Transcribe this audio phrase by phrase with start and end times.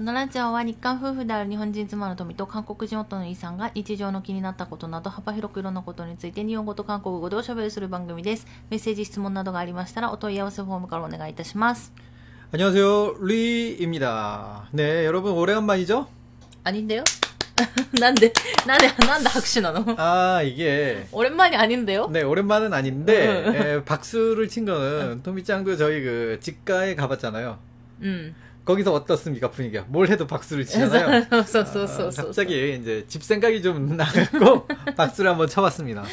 [0.00, 8.46] このラジオは日韓夫婦である日本人妻の富と韓国人夫のイさんが日常の気になったことなど幅広くいろんなことについて日本語と韓国語でおしゃべりする番組です。
[8.68, 11.92] メッセージ、質問などがありましたらお問い合わせフォームからお願いいたします。
[12.52, 13.16] 안녕하세요.
[13.20, 14.68] 리입니다.
[14.72, 16.06] 네, 여러분 오래간만이죠?
[16.64, 17.04] ありんだよ。
[17.98, 18.32] なんで、
[18.66, 22.08] なんで、なんで拍手なの 아, 이게 오랜만이 아닌데요?
[22.08, 27.56] 네, 오랜만은 아닌데 에, 박수를 친 거는 토미짱도 저희 그 직가에 가봤잖아요.
[28.02, 28.34] うん。
[28.65, 29.85] 거기서 어떻습니까 분위기가?
[29.87, 31.25] 뭘 해도 박수를 치잖아요.
[31.31, 36.03] 아, 아 갑자기 이제 집 생각이 좀 나고 박수를 한번 쳐봤습니다.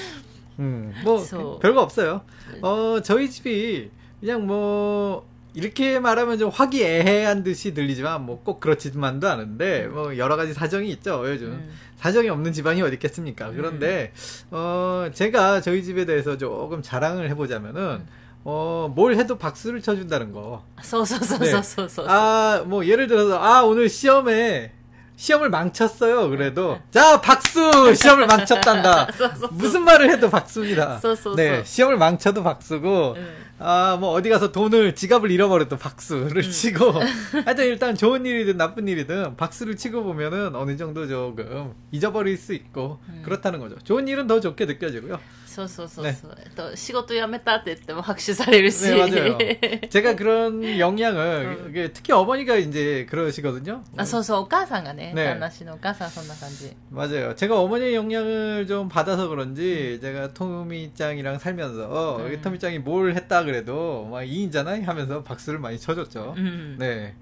[0.59, 1.59] 음, 뭐 so.
[1.61, 2.23] 별거 없어요.
[2.62, 3.91] 어 저희 집이
[4.21, 10.55] 그냥 뭐 이렇게 말하면 좀 화기애애한 듯이 들리지만 뭐 꼭 그렇지만도 않은데 뭐 여러 가지
[10.55, 11.71] 사정이 있죠 요즘 음.
[11.96, 14.49] 사정이 없는 집안이 어디 있겠습니까 그런데 음.
[14.52, 18.07] 어 제가 저희 집에 대해서 조금 자랑을 해보자면은 음.
[18.51, 20.65] 어, 뭘 해도 박수를 쳐준다는 거.
[20.80, 22.02] 서서서서서서.
[22.02, 22.09] 네.
[22.09, 24.73] 아, 뭐, 예를 들어서, 아, 오늘 시험에,
[25.16, 26.79] 시험을 망쳤어요, 그래도.
[26.90, 27.95] 자, 박수!
[27.95, 29.09] 시험을 망쳤단다.
[29.52, 30.99] 무슨 말을 해도 박수입니다.
[31.37, 33.16] 네, 시험을 망쳐도 박수고,
[33.59, 36.93] 아, 뭐, 어디 가서 돈을, 지갑을 잃어버려도 박수를 치고,
[37.45, 42.99] 하여튼 일단 좋은 일이든 나쁜 일이든 박수를 치고 보면은 어느 정도 조금 잊어버릴 수 있고,
[43.24, 43.77] 그렇다는 거죠.
[43.85, 45.18] 좋은 일은 더 좋게 느껴지고요.
[45.57, 46.35] そうそうそうねそう。
[46.40, 48.90] えっと、仕事辞めたって言っても拍手されるし。
[48.90, 49.37] 네, 맞아요.
[49.90, 53.84] 제가 그런 영향을, 이게 특히 어머니가 이제 그러시거든요.
[53.96, 56.76] あ、そうそう、お母さんがね、ね旦那氏のお母さんそんな感じ。
[56.90, 57.35] 맞아요.
[57.35, 62.34] 제가 어머니의 영향을 좀 받아서 그런지 제가 토미짱이랑 살면서 음.
[62.34, 66.34] 이 토미짱이 뭘 했다 그래도 막 2인자나 하면서 박수를 많이 쳐줬죠.
[66.35, 66.78] うん。
[66.79, 67.13] 네.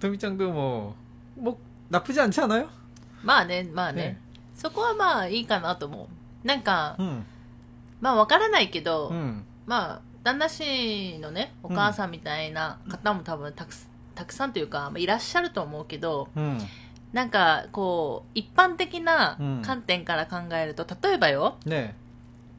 [0.00, 0.96] 토미짱도 뭐,
[1.36, 2.68] 뭐 나쁘지 않지 않아요?
[3.22, 4.20] まあね、まあねね。
[4.54, 6.08] そこはまあいいかなと思
[6.44, 6.46] う。
[6.46, 7.24] なんか、 음,
[8.01, 13.73] まあわからないけど、うん、まあ旦那氏のねお母さんみたいな方も多分たく
[14.13, 16.59] たくさんというか、まあ、いらっしゃると思うけど、うん、
[17.13, 21.95] なんかこう一般的な観点から考えると、例えばよ、ね、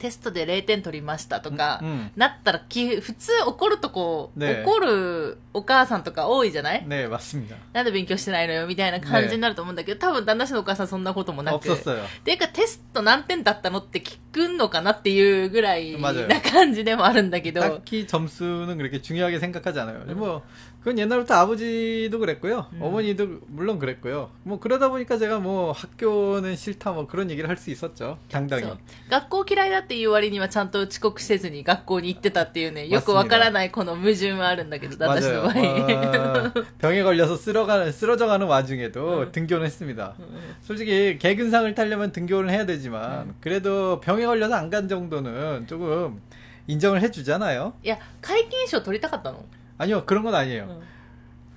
[0.02, 7.56] テストで0点取りましたとか、 음, なったらき、普通怒るとこ、ね怒るお母さんとか多いじゃない 네, 맞습니다.
[7.72, 11.68] なんで勉強してないのよみたいな感じになると思うんだけど、多分旦那氏のお母さんそんなこともなく。
[11.68, 12.04] 없었어요.
[12.22, 17.60] ていうかテスト何点だったのって聞くのかなっていうぐらい 맞아요 な感じでもあるんだけど。
[17.62, 20.04] 딱히 점수는 그렇게 중요하게 생각하지 않아요.
[20.14, 20.44] 뭐
[20.82, 22.66] 그건 옛날부터 아버지도 그랬고요.
[22.74, 22.78] 음.
[22.80, 24.30] 어머니도 물론 그랬고요.
[24.44, 28.16] 뭐 그러다 보니까 제가 뭐 학교는 싫다 뭐 그런 얘기를 할 수 있었죠.
[28.30, 28.62] 당당히.
[28.62, 28.78] そう
[29.10, 35.52] 学校嫌いだっていう割にはちゃんと遅刻せずに学校に行ってたっていうね、よくわからないこの矛盾はあるんだけど、旦那氏の 맞아요.
[35.52, 36.48] 場合。
[36.48, 40.14] 아, 병에 걸려서 쓰러가, 쓰러져가는 와중에도 등교는 했습니다.
[40.62, 46.20] 솔직히 개근상을 타려면 등교를 해야 되지만 그래도 병에 걸려서 안 간 정도는 조금
[46.68, 47.72] 인정을 해주잖아요.
[47.82, 49.44] いや、皆勤賞取りたかったの
[49.82, 50.64] 아니요 그런 건 아니에요.
[50.68, 50.98] うん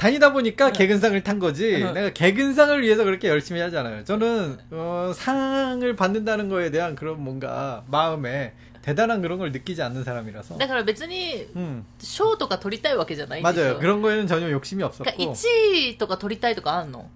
[0.02, 0.74] 다니다 보니까 응.
[0.74, 1.94] 개근상을 탄 거지 응.
[1.94, 4.04] 내가 개근상을 위해서 그렇게 열심히 하잖아요.
[4.04, 10.58] 저는 어, 상을 받는다는 거에 대한 그런 뭔가 마음에 대단한 그런 걸 느끼지 않는 사람이라서
[10.58, 13.78] だから別に、 음, 賞とか取りたいわけじゃないでしょ 맞아요.
[13.80, 17.08] 그런 거에는 전혀 욕심이 か 없었고 1位とか取りたいとかあんの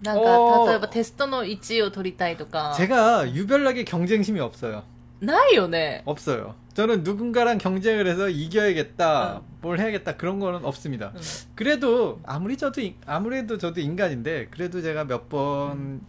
[0.00, 2.72] なんか、おー例えばテストの1位を取りたいとか。
[2.78, 4.84] 제가 유별나게 경쟁심이 없어요.
[5.20, 6.02] ないよね。
[6.04, 6.54] 없어요.
[6.74, 9.46] 저는 누군가랑 경쟁을 해서 이겨야겠다, 응.
[9.62, 11.12] 뭘 해야겠다 그런 거는 없습니다.
[11.14, 11.20] 응.
[11.54, 16.02] 그래도 아무리 저도 인- 아무래도 저도 인간인데 그래도 제가 몇 번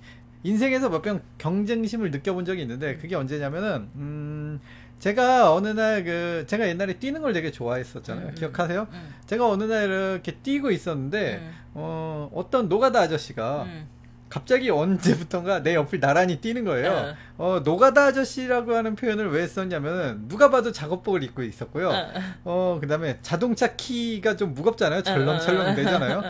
[0.44, 4.60] 인생에서 몇 번 경쟁심을 느껴본 적이 있는데 그게 언제냐면은 음
[5.00, 8.26] 제가 어느 날 그 제가 옛날에 뛰는 걸 되게 좋아했었잖아요.
[8.26, 8.36] 응, 응.
[8.36, 8.88] 기억하세요?
[8.92, 9.14] うん。
[9.26, 11.52] 제가 어느 날 이렇게 뛰고 있었는데 응.
[11.76, 13.88] 어 어떤 노가다 아저씨가 うん。
[14.33, 16.91] 갑자기 언제부턴가 내 옆을 나란히 뛰는 거예요.
[16.91, 17.15] 네.
[17.37, 21.93] 어, 노가다 아저씨라고 하는 표현을 왜 썼냐면, 누가 봐도 작업복을 입고 있었고요.
[21.93, 22.07] 네.
[22.45, 25.03] 어, 그다음에 자동차 키가 좀 무겁잖아요.
[25.03, 25.05] 네.
[25.05, 26.23] 절렁절렁 되잖아요.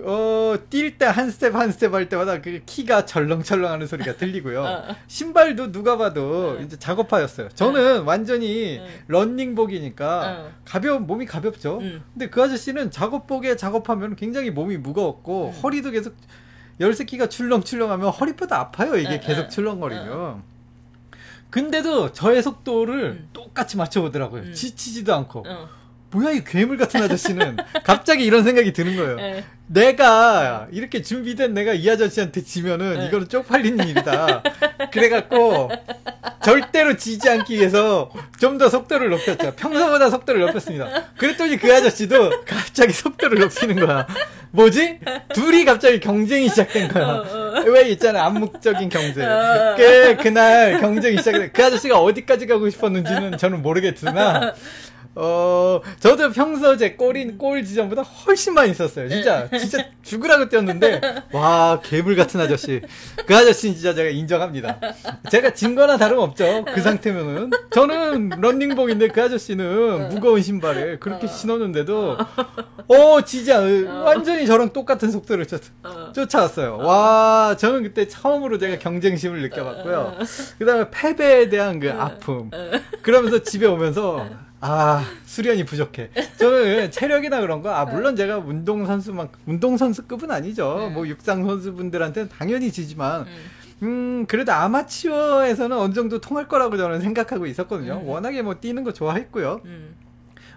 [0.00, 4.82] 어, 뛸 때 한 스텝 한 스텝 할 때마다 그 키가 절렁절렁 하는 소리가 들리고요.
[5.06, 7.50] 신발도 누가 봐도 이제 작업화였어요.
[7.50, 11.78] 저는 완전히 런닝복이니까 가벼운, 몸이 가볍죠.
[11.78, 12.02] 음.
[12.12, 15.60] 근데 그 아저씨는 작업복에 작업화면 굉장히 몸이 무거웠고 음.
[15.62, 16.16] 허리도 계속
[16.80, 18.96] 열쇠키가 출렁출렁하면 허리뼈도 아파요.
[18.96, 20.42] 이게 응, 계속 응, 출렁거리면.
[21.50, 23.28] 근데도 저의 속도를 응.
[23.32, 24.42] 똑같이 맞춰보더라고요.
[24.42, 24.52] 응.
[24.52, 25.44] 지치지도 않고.
[26.16, 29.16] 뭐야 이 괴물 같은 아저씨는 갑자기 이런 생각이 드는 거예요.
[29.16, 29.44] 네.
[29.68, 33.06] 내가 이렇게 준비된 내가 이 아저씨한테 지면은 네.
[33.08, 34.42] 이거는 쪽팔리는 일이다.
[34.92, 35.70] 그래갖고
[36.42, 39.52] 절대로 지지 않기 위해서 좀 더 속도를 높였죠.
[39.56, 40.88] 평소보다 속도를 높였습니다.
[41.18, 44.06] 그랬더니 그 아저씨도 갑자기 속도를 높이는 거야.
[44.52, 45.00] 뭐지?
[45.34, 47.04] 둘이 갑자기 경쟁이 시작된 거야.
[47.06, 47.24] 어,
[47.58, 47.62] 어.
[47.66, 49.28] 왜 있잖아 암묵적인 경쟁.
[49.28, 49.74] 어.
[49.76, 51.50] 그 그날 경쟁이 시작돼.
[51.50, 54.54] 그 아저씨가 어디까지 가고 싶었는지는 저는 모르겠으나
[55.18, 59.08] 어, 저도 평소 제 골인, 골 지점보다 훨씬 많이 있었어요.
[59.08, 61.00] 진짜, 진짜 죽으라고 뛰었는데,
[61.32, 62.82] 와, 괴물 같은 아저씨.
[63.26, 64.78] 그 아저씨는 진짜 제가 인정합니다.
[65.30, 66.66] 제가 진 거나 다름없죠.
[66.74, 67.50] 그 상태면은.
[67.70, 72.18] 저는 런닝복인데 그 아저씨는 무거운 신발을 그렇게 신었는데도,
[72.88, 75.62] 어, 진짜, 완전히 저랑 똑같은 속도를 쫓,
[76.12, 76.76] 쫓아왔어요.
[76.76, 80.18] 와, 저는 그때 처음으로 제가 경쟁심을 느껴봤고요.
[80.58, 82.50] 그 다음에 패배에 대한 그 아픔.
[83.00, 84.26] 그러면서 집에 오면서,
[84.68, 86.10] 아, 수련이 부족해.
[86.38, 90.90] 저는 체력이나 그런 거, 아, 물론 제가 운동 선수만, 운동 선수급은 아니죠.
[90.92, 93.26] 뭐, 육상 선수분들한테는 당연히 지지만,
[93.82, 97.94] 음, 그래도 아마추어에서는 어느 정도 통할 거라고 저는 생각하고 있었거든요.
[98.06, 99.60] 워낙에 뭐 뛰는 거 좋아했고요.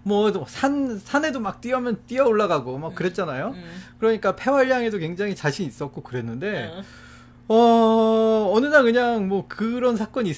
[0.04, 3.54] 뭐, 산, 산에도 막 뛰어면 뛰어 올라가고, 막 그랬잖아요.
[4.00, 6.72] 그러니까 폐활량에도 굉장히 자신 있었고 그랬는데,
[7.50, 10.38] 어, 어느 날 그냥 뭐 그런 사건이 있,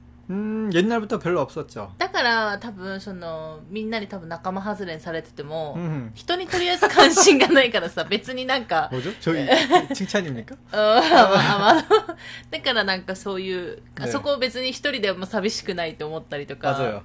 [0.30, 1.92] 음, 옛날부터 별로 없었죠.
[1.98, 6.10] だから多分その、みんなに多分仲間外れにされてても、 음.
[6.16, 9.12] 人にとりあえず関心がないからさ、別になんか、 뭐죠?
[9.20, 9.46] 저희
[9.94, 10.56] 칭찬입니까?
[10.72, 12.16] うんあの
[12.50, 17.00] だからなんかそういう、ねそこを別に一人でも寂しくないと思ったりと 맞아요.
[17.00, 17.02] か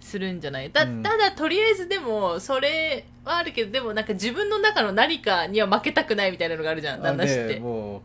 [0.00, 8.02] するんじゃないだうんただとりあえずでもそれはあるけどでもなんか自分の中の何かには負けたくないみたいなのがあるじゃん 아, 旦那氏っ 네, て、 뭐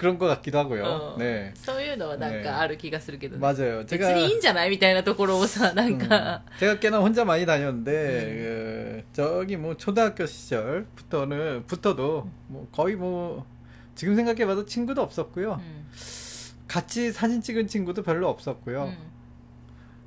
[0.00, 1.14] 그런 것 같기도 하고요.
[1.16, 1.52] うん 네.
[1.54, 3.80] そういうのはなんねかある気がするけどね、 맞아요.
[3.86, 11.64] 別 제가 にいいんじゃないみたいなところをさなん 음, か、 제가 꽤나 혼자 많이 다녔는데 그, 저기 뭐 초등학교 시절부터는
[11.66, 13.46] 부터도 뭐 거의 뭐
[13.94, 15.54] 지금 생각해봐도 친구도 う 없었고요.
[15.54, 15.86] ん
[16.68, 18.92] 같이 사진 찍은 친구도 별로 う 없었고요.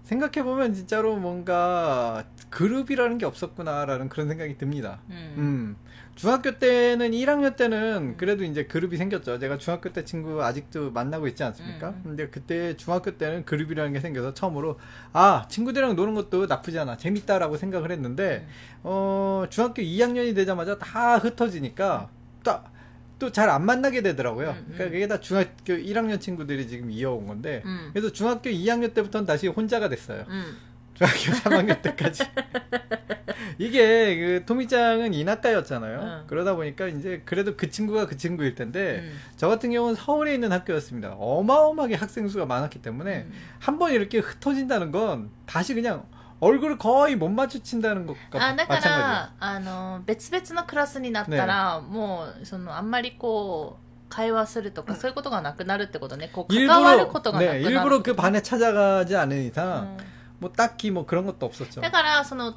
[0.04, 5.00] 생각해보면 진짜로 뭔가 그룹이라는 게 없었구나라는 그런 생각이 듭니다.
[5.10, 5.34] 음.
[5.36, 5.76] 음.
[6.14, 8.14] 중학교 때는 1학년 때는 음.
[8.16, 9.40] 그래도 이제 그룹이 생겼죠.
[9.40, 11.88] 제가 중학교 때 친구 아직도 만나고 있지 않습니까?
[11.90, 12.00] 음.
[12.04, 14.78] 근데 그때 중학교 때는 그룹이라는 게 생겨서 처음으로
[15.12, 16.96] 아, 친구들이랑 노는 것도 나쁘지 않아.
[16.98, 18.80] 재밌다라고 생각을 했는데, 음.
[18.84, 22.10] 어, 중학교 2학년이 되자마자 다 흩어지니까
[22.44, 22.72] 딱
[23.19, 24.50] 또 잘 안 만나게 되더라고요.
[24.50, 24.72] 음, 음.
[24.75, 27.90] 그러니까 이게 다 중학교 1학년 친구들이 지금 이어온 건데 음.
[27.93, 30.25] 그래서 중학교 2학년 때부터는 다시 혼자가 됐어요.
[30.28, 30.56] 음.
[30.94, 32.25] 중학교 3학년 때까지.
[33.58, 35.99] 이게 그 토미짱은 이낙가였잖아요.
[36.00, 36.25] 어.
[36.26, 39.17] 그러다 보니까 이제 그래도 그 친구가 그 친구일 텐데 음.
[39.37, 41.14] 저 같은 경우는 서울에 있는 학교였습니다.
[41.19, 43.32] 어마어마하게 학생 수가 많았기 때문에 음.
[43.60, 46.05] 한번 이렇게 흩어진다는 건 다시 그냥
[46.41, 48.97] 얼굴을 거의 못 마주친다는 것과 あだか 마찬가지예요.
[48.97, 61.45] らあの別々のクラスになったら、もうそのあんまりこう会話するとかそういうことがなくなるってことねこう関わることがなくな 네, る 일부러 그 반에 찾아가지 않은 이상 うん 뭐 딱히 뭐 그런 것도
[61.45, 61.81] 없었죠.
[61.81, 62.53] だからその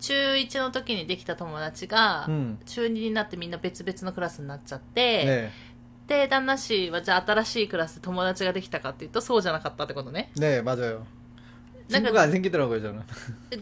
[0.00, 2.58] 中1の時にできた友達が、 음.
[2.66, 5.50] 中2になってみんな別々のクラスになっちゃって、 네.
[6.08, 11.02] で旦那氏はじゃあ新しいクラスで友達ができたかっていうとそうじゃなかったってことね 네, 맞아요.
[11.90, 13.02] なんか 친구가 안 생기더라고요, 저는.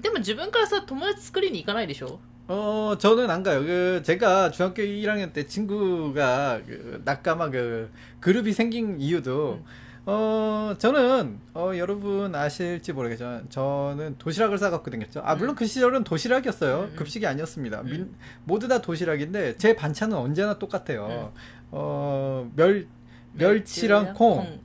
[0.02, 3.60] でも自分からさ友達作りに行かないでしょ 어, 저는 안 가요.
[3.62, 7.90] 그, 제가 중학교 1학년 때 친구가, 그, 낙가마 그,
[8.20, 9.64] 그룹이 생긴 이유도, 음.
[10.06, 15.20] 어, 저는, 어, 여러분 아실지 모르겠지만, 저는 도시락을 싸갖고 댕겼죠.
[15.26, 16.88] 아, 물론 그 시절은 도시락이었어요.
[16.92, 16.96] 음.
[16.96, 17.82] 급식이 아니었습니다.
[17.82, 17.84] 음.
[17.86, 18.14] 민-
[18.44, 21.30] 모두 다 도시락인데, 제 반찬은 언제나 똑같아요.
[21.34, 21.40] 음.
[21.72, 22.86] 어, 멸,
[23.34, 24.60] 멸치랑 콩.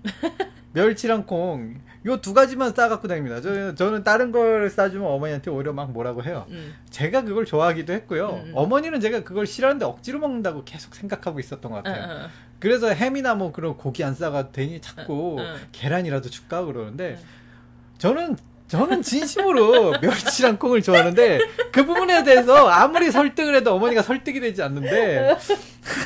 [0.72, 1.82] 멸치랑 콩.
[2.07, 3.41] 요 두 가지만 싸갖고 다닙니다.
[3.41, 6.47] 저, 저는 다른 걸 싸주면 어머니한테 오히려 막 뭐라고 해요.
[6.51, 6.75] 음.
[6.91, 8.29] 제가 그걸 좋아하기도 했고요.
[8.31, 8.53] 음, 음.
[8.55, 12.03] 어머니는 제가 그걸 싫어하는데 억지로 먹는다고 계속 생각하고 있었던 것 같아요.
[12.05, 12.29] 어, 어, 어.
[12.61, 15.43] 그래서 햄이나 뭐 그런 고기 안 싸가 되니 자꾸 어.
[15.43, 15.57] 어.
[15.73, 17.25] 계란이라도 줄까 그러는데 어.
[17.99, 18.37] 저는
[18.69, 21.39] 저는 진심으로 멸치랑 콩을 좋아하는데
[21.73, 25.37] 그 부분에 대해서 아무리 설득을 해도 어머니가 설득이 되지 않는데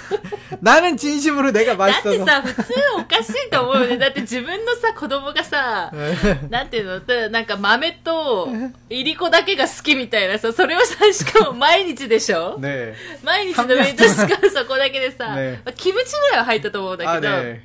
[0.61, 3.97] 나는 진심으로 내가 だって 맛있어서 さ、普通おかしいと思うよね。
[3.97, 6.49] だって自分のさ、子供がさ、 네.
[6.49, 8.49] なんていうのでなんか豆と、
[8.89, 12.93] いりこだけが好きみたいなさ、それをさ、しかも毎日でしょ 네.
[13.23, 17.61] 毎日の弁当しかもそ こだけでさ、ねまあキムチぐらいは入ったと思うんだ 아 けど、 네.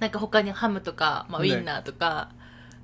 [0.00, 2.28] なんか他にハムとか、まあ、ウねインナーとか、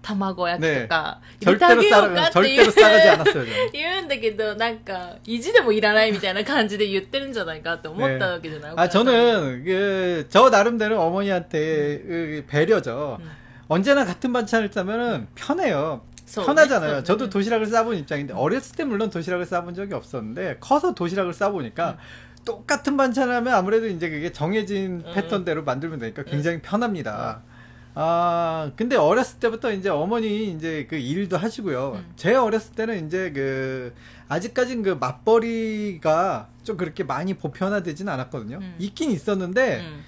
[0.05, 3.33] 卵焼きとか、入れて 절대로 あげようか 싸 ってい 절대로 う 싸가지 않았어요.
[3.45, 3.73] 저는.
[3.73, 13.19] 言うんだけど、なんか、意地でもいらないみたいな感じで言ってるんじゃないかって思ったわけじゃない、 아 저는 그 저 나름대로 어머니한테 그 배려죠.
[13.21, 13.31] 음.
[13.69, 16.02] 언제나 같은 반찬을 싸면은 편해요.
[16.25, 16.97] 소- 편하잖아요.
[17.00, 17.31] 소- 저도 음.
[17.31, 21.99] 도시락을 싸본 입장인데 어렸을 때 물론 도시락을 싸본 적이 없었는데 커서 도시락을 싸보니까
[22.45, 25.12] 똑같은 반찬을 하면 아무래도 이제 그게 정해진 음.
[25.14, 27.43] 패턴대로 만들면 되니까 굉장히 편합니다.
[27.98, 31.94] 아, 근데 어렸을 때부터 이제 어머니 이제 그 일도 하시고요.
[31.96, 32.14] 음.
[32.18, 33.94] 제 어렸을 때는 이제 그,
[34.28, 38.58] 아직까진 그 맞벌이가 좀 그렇게 많이 보편화되진 않았거든요.
[38.58, 38.75] 음.
[38.80, 40.04] 있긴 있었는데, 음.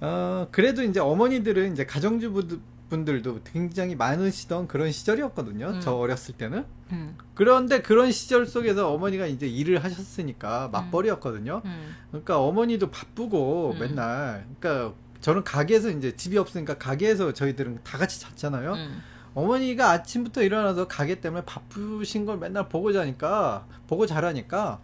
[0.00, 5.66] 어, 그래도 이제 어머니들은 이제 가정주부분들도 굉장히 많으시던 그런 시절이었거든요.
[5.66, 5.80] 음.
[5.80, 6.64] 저 어렸을 때는.
[6.92, 7.16] 음.
[7.34, 10.70] 그런데 그런 시절 속에서 어머니가 이제 일을 하셨으니까 음.
[10.70, 11.62] 맞벌이였거든요.
[12.10, 14.94] 그러니까 어머니도 바쁘고 맨날, 그러니까
[15.26, 18.74] 저는 가게에서 이제 집이 없으니까 가게에서 저희들은 다 같이 잤잖아요.
[18.74, 19.02] うん。
[19.34, 24.78] 어머니가 아침부터 일어나서 가게 때문에 바쁘신 걸 맨날 보고 자니까, 보고 자라니까,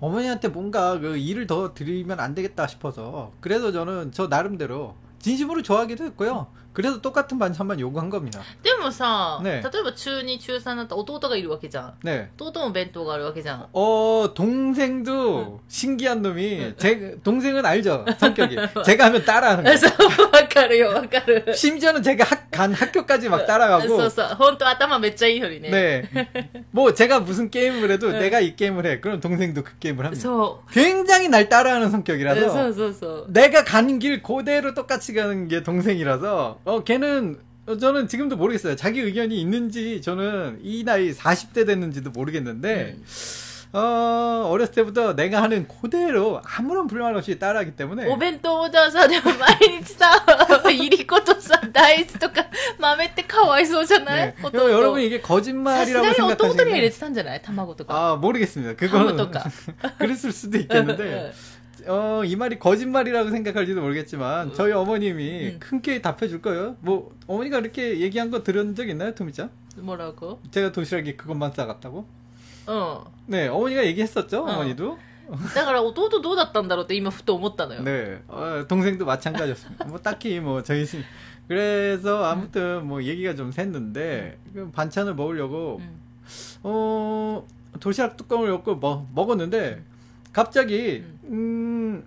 [0.00, 6.04] 어머니한테 뭔가 그 일을 더 드리면 안 되겠다 싶어서, 그래서 저는 저 나름대로 진심으로 좋아하기도
[6.04, 6.46] 했고요.
[6.77, 8.41] 그래서 똑같은 반찬만 요구한 겁니다.
[8.63, 11.93] でもさ、ね例えば中2、中3だったら弟がいるわけじゃん。
[12.03, 12.29] 네.
[12.39, 13.67] 弟も弁当があるわけじゃん。
[13.73, 18.57] 어, 동생도 신기한 놈이, 제, 동생은 알죠, 성격이.
[18.85, 19.77] 제가 하면 따라하는 거예요.
[19.77, 19.91] そう、
[20.31, 21.53] わかるよ、わかる。
[21.55, 24.35] 심지어는 제가 학, 간 학교까지 막 따라가고, そうそう。
[24.39, 25.69] 本当頭めっちゃいいのにね。
[25.69, 26.09] 네.
[26.71, 28.99] 뭐 제가 무슨 게임을 해도 내가 이 게임을 해.
[28.99, 30.19] 그럼 동생도 그 게임을 합니다.
[30.19, 31.91] そ 굉장히 날 따라하는 う。
[31.91, 33.25] 성격이라서 そうそうそう。
[33.29, 38.75] 내가 가는 길 그대로 똑같이 가는 게 동생이라서 어 걔는 어, 저는 지금도 모르겠어요.
[38.75, 42.97] 자기 의견이 있는지 저는 이 나이 40대 됐는지도 모르겠는데
[43.75, 50.11] 어 어렸을 때부터 내가 하는 그대로 아무런 불만 없이 따라하기 때문에 お弁当もじゃあさ、でも 毎日さ、
[50.71, 52.45] いりことさ、大豆とか
[52.77, 54.35] 豆ってかわいそうじゃない 네.
[54.43, 58.11] 弟 그리고 여러분 이게 さす 거짓말이라고 がに弟には入れ 생각하시면 てたんじゃない卵とか。
[58.11, 58.87] 아 모르겠습니다.
[58.87, 59.43] ハム 그거는 とか。
[59.97, 61.33] 그랬을 수도 있겠는데
[61.87, 65.59] 어, 이 말이 거짓말이라고 생각할지도 모르겠지만, 저희 어머님이 음.
[65.61, 66.77] 흔쾌히 답해줄 거예요.
[66.79, 69.49] 뭐, 어머니가 이렇게 얘기한 거 들은 적 있나요, 토미짱?
[69.81, 72.05] もらうこ 제가 도시락에 그것만 싸갔다고?
[72.67, 72.97] うん。
[73.27, 74.51] 네, 어머니가 얘기했었죠, 어.
[74.51, 74.97] 어머니도.
[75.55, 77.81] だから弟どうだったんだろうって今ふと思ったのよ。
[77.83, 79.85] 네, 어, 동생도 마찬가지였습니다.
[79.85, 81.01] 뭐, 딱히 뭐, 저희 신,
[81.47, 86.03] 그래서 아무튼 뭐, 얘기가 좀 샜는데, 그 반찬을 먹으려고, うん。
[86.63, 87.45] 어,
[87.79, 89.81] 도시락 뚜껑을 열고 먹, 먹었는데,
[90.31, 92.03] 갑자기, 음,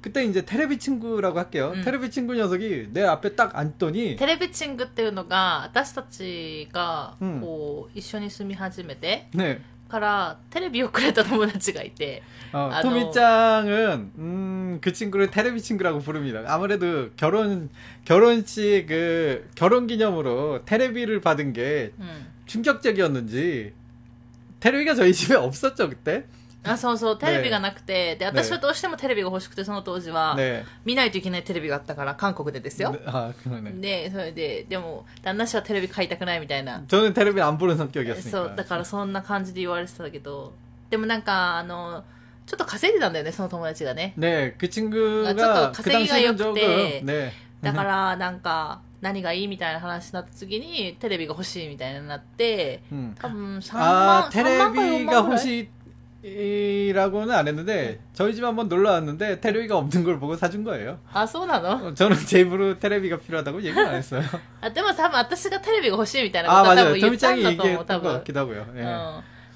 [0.00, 1.72] 그때 이제 테레비 친구라고 할게요.
[1.74, 1.82] 음.
[1.82, 15.30] 테레비 친구 녀석이 내 앞에 딱 앉더니, テレビチングっていうのが、私たちがうん、こう、一緒に住み始めて네, から、テレビをくれた友達がいて、 어, 아, 토미짱은, 음, 그 친구를
[15.30, 16.42] 테레비 친구라고 부릅니다.
[16.46, 17.68] 아무래도 결혼,
[18.04, 22.30] 결혼식 그, 결혼 기념으로 테레비를 받은 게 うん。
[22.46, 23.72] 충격적이었는지,
[24.60, 26.24] 테레비가 저희 집에 없었죠, 그때?
[26.64, 30.62] あ、そうそう、テレビがなくて、で、私はねどうしてもテレビが欲しくて、その当時は、 네.
[30.84, 32.92] 見ないといけないテレビがあったから、韓国でですよ。
[32.92, 33.80] 네, 아, 그러네.
[33.80, 36.82] で、それで、でも、旦那氏はテレビ買いたくないみたいな。
[36.88, 38.52] 저는 테레비 안 보는 そ 성격이었으니까.
[38.52, 40.52] う、だからそんな感じで言われてたけど、
[40.90, 42.04] でもなんか、あの、
[42.46, 44.12] ちょっと稼いでたんだよね、その友達がね。
[44.18, 47.02] 네, 그 친구가 아, 그 저도 당시에는 가세기가 조금, 욕돼.
[47.06, 47.30] 네.
[47.62, 53.14] だから、なんか、何がいいみたいな話になった次に、テレビが欲しいみたいになって、 음.
[53.18, 55.66] 多分3 아, 万、3万か4 테레비가 万ぐらい 호
[56.24, 60.98] 시라고는 안 했는데, 저희 집 한번 놀러 왔는데, 테레비가 없는 걸 보고 사준 거예요.
[61.14, 64.22] あ、そうなの 어, 저는 제 입으로 테레비가 필요하다고 얘기는 안 했어요.
[64.60, 66.92] あ、でも多分私がテレビが欲しいみたいな 아, ことは多 맞아요.
[66.92, 68.12] 分言ったん 토미짱이 だと思う、 얘기했던 多 것 分。
[68.18, 68.66] 같기도 하고요.
[68.74, 68.82] う 예.
[68.82, 68.84] ん。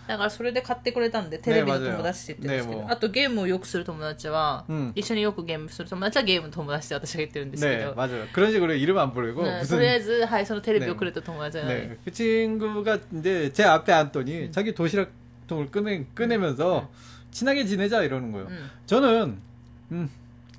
[0.07, 8.27] だからそれで買ってくれたんで、テレビの友達って言ってるんですけど、ね맞아요 あとゲームをよくする友達は、うん一緒によくゲームする友達はゲームの友達って私が言ってるんですけ 네, ど、 맞아요.
[8.33, 9.77] 그런 식으로 이름 안 부르고, ね 무슨.
[9.77, 11.77] とりあえず、はい、そのテレビを 네 くれた友達じゃない。
[11.77, 15.09] 네, 그 친구가 이제 제 앞에 앉더니, 자기 도시락
[15.50, 16.88] 고통을 끄내, 끄내면서 음.
[17.32, 18.48] 친하게 지내자 이러는 거예요.
[18.48, 18.70] 음.
[18.86, 19.38] 저는
[19.92, 20.10] 음,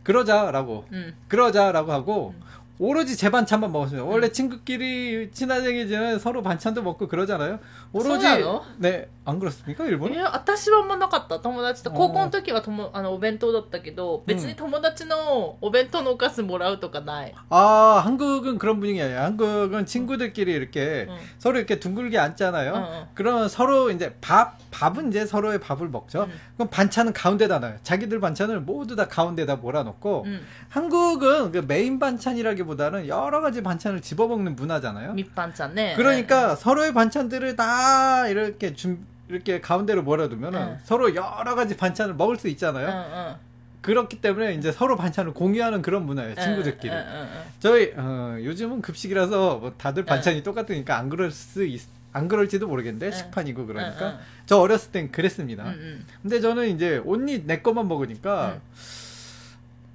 [0.02, 1.14] 그러자라고 음.
[1.28, 2.34] 그러자라고 하고
[2.79, 4.05] 오로지 제 반찬만 먹었습니다.
[4.05, 7.59] 원래 친구끼리 친하게 지내면 서로 반찬도 먹고 그러잖아요.
[7.93, 8.65] 오로지 소나요?
[8.77, 9.85] 네, 안 그렇습니까?
[9.85, 10.13] い 일본?
[10.13, 11.39] や、私はあんまなかった。
[11.39, 11.89] 友達と。
[11.89, 17.33] あー高校の時はともあのお弁当だったけど、別に友達のお弁当のおかずもらうとかない。
[17.49, 19.21] 아, 한국은 그런 분위기 아니에요.
[19.21, 21.15] 한국은 친구들끼리 이렇게 응.
[21.39, 22.73] 서로 이렇게 둥글게 앉잖아요.
[22.75, 23.07] 응, 응.
[23.13, 26.27] 그러면 서로 이제 밥, 밥은 이제 서로의 밥을 먹죠.
[26.27, 26.33] 응.
[26.55, 27.77] 그럼 반찬은 가운데다 놔요.
[27.83, 30.41] 자기들 반찬을 모두 다 가운데다 몰아놓고, うん。
[30.67, 35.14] 한국은 그 메인 반찬이라기보다 반찬보다는 여러 가지 반찬을 집어먹는 문화잖아요.
[35.14, 35.94] 밑반찬, 그러니까 네.
[35.96, 36.56] 그러니까 네.
[36.56, 40.78] 서로의 반찬들을 다 이렇게 준, 이렇게 가운데로 몰아두면 은 네.
[40.84, 43.38] 서로 여러 가지 반찬을 먹을 수 있잖아요.
[43.80, 46.92] 그렇기 때문에 이제 서로 반찬을 공유하는 그런 문화예요 친구들끼리.
[46.92, 47.26] 에, 에, 에,
[47.60, 51.80] 저희 어, 요즘은 급식이라서 뭐 다들 반찬이 똑같으니까 안 그럴 수 있,
[52.12, 55.64] 안 그럴지도 모르겠는데 식판이고 그러니까 저 어렸을 땐 그랬습니다.
[55.64, 56.06] 음, 음.
[56.20, 58.56] 근데 저는 이제 언니 내 것만 먹으니까.
[58.56, 59.00] 음.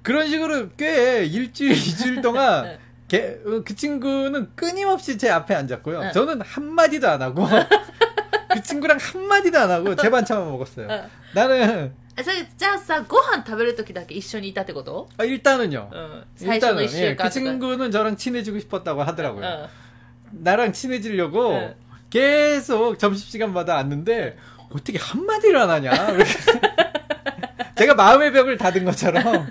[0.05, 2.77] 그런 식으로 꽤 일주일 이주일 동안 응.
[3.07, 6.01] 걔- 어, 그 친구는 끊임없이 제 앞에 앉았고요.
[6.01, 6.11] 응.
[6.11, 7.45] 저는 한 마디도 안 하고
[8.51, 10.87] 그 친구랑 한 마디도 안 하고 제 반찬만 먹었어요.
[10.87, 15.89] うん 나는 えそれじゃあさご飯食べる時だけ一緒にいたってこと 아, 일단은요.
[15.93, 19.45] うん最初の 일단은 一週 예, 間 그 とか 친구는 저랑 친해지고 싶었다고 하더라고요.
[19.45, 21.75] うん 나랑 친해지려고 네.
[22.09, 24.37] 계속 점심시간마다 왔는데
[24.73, 25.91] 어떻게 한마디를 안 하냐.
[26.11, 26.31] 이렇게.
[27.75, 29.47] 제가 마음의 벽을 닫은 것처럼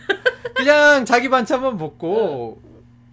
[0.54, 2.60] 그냥 자기 반찬만 먹고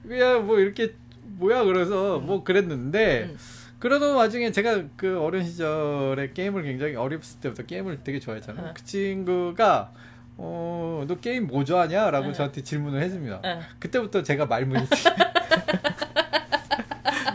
[0.07, 0.93] 그냥 뭐 이렇게
[1.23, 3.37] 뭐야 그래서 뭐 그랬는데 음.
[3.79, 8.65] 그러던 와중에 제가 그 어린 시절에 게임을 굉장히 어렸을 때부터 게임을 되게 좋아했잖아요.
[8.67, 8.73] 응.
[8.75, 9.91] 그 친구가
[10.37, 12.09] 어, 너 게임 뭐 좋아하냐?
[12.09, 12.33] 라고 응.
[12.33, 13.41] 저한테 질문을 해줍니다.
[13.43, 14.83] うん 그때부터 제가 말문이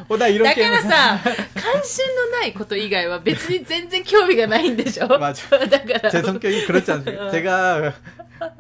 [0.09, 1.19] 어, 나 이런 だか 게임 らさ
[1.55, 5.49] 関心のないこと以外は別に全然興味がないんでしょ 맞아.
[5.69, 7.27] だ から 제 성격이 그렇지 않습니까?
[7.27, 7.31] 응.
[7.31, 7.93] 제가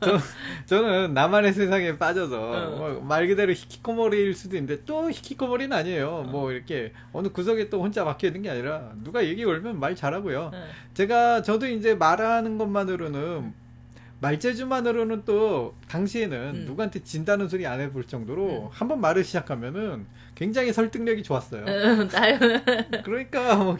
[0.00, 0.18] 저,
[0.66, 2.36] 저는 나만의 세상에 빠져서
[2.72, 2.78] 응.
[2.78, 6.26] 뭐, 말 그대로 히키코모리일 수도 있는데 또 히키코모리는 아니에요.
[6.30, 10.50] 뭐 이렇게 어느 구석에 또 혼자 박혀 있는 게 아니라 누가 얘기 걸면 말 잘하고요.
[10.52, 10.64] うん
[10.94, 13.52] 제가 저도 이제 말하는 것만으로는
[14.22, 16.64] 말재주만으로는 또 당시에는 음.
[16.66, 18.68] 누구한테 진다는 소리 안 해볼 정도로 음.
[18.72, 21.64] 한 번 말을 시작하면은 굉장히 설득력이 좋았어요.
[21.66, 22.60] うんだいぶ
[23.04, 23.76] 그러니까 뭐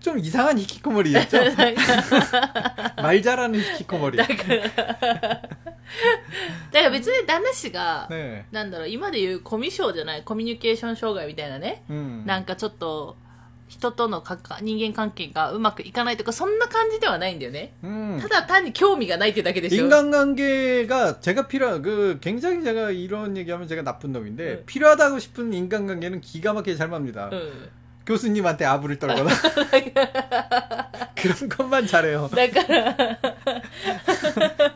[0.00, 1.36] 좀 이상한 히키코모리였죠.
[1.56, 4.16] なんか 말 잘하는 히키코모리.
[4.16, 5.50] だからだか
[6.72, 8.44] ら別に旦那氏が、 네.
[8.52, 12.22] なんだろう今で言うコミュ障じゃないコミュニケーション障害みたいなね、 음.
[12.26, 13.16] なんかちょっと
[13.72, 18.18] 人とのかか人間関係がうまくいかないとかそんな感じではないんだよね 음.
[18.20, 24.62] ただ単に興味がないっていうだけでしょ 인간관계가 제가 필요한 그 굉장히 제가 이런 얘기하면 제가 나쁜 놈인데 네.
[24.64, 27.28] 필요하다고 싶은 인간관계는 기가 막히게 잘 맙니다.
[27.30, 29.28] うん 교수님한테 아부를 떨거나
[31.14, 32.30] 그런 것만 잘해요.
[32.34, 33.18] だから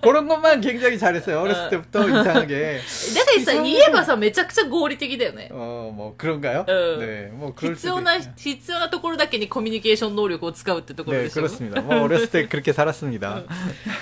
[0.03, 1.41] 그런 것만 굉장히 잘했어요.
[1.41, 1.71] 어렸을 어.
[1.71, 2.81] 때부터 이상하게.
[3.15, 5.76] だからさ言えばさめちゃくちゃ合理的だよね 어, 뭐
[6.17, 6.61] 그런가요?
[6.61, 6.99] 어.
[6.99, 11.81] 네, 뭐 그럴 必 수도 要な 있 必要なところだけにコミュニケーション能力を使うってところ 네, でしょ 그렇습니다.
[11.83, 13.43] 뭐 어렸을 때 그렇게 살았습니다.